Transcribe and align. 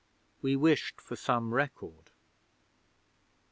We 0.41 0.55
wished 0.55 0.99
for 0.99 1.15
some 1.15 1.53
record. 1.53 2.09